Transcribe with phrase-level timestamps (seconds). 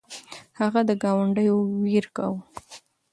[0.59, 2.39] هغه د ګاونډیو ویر کاوه.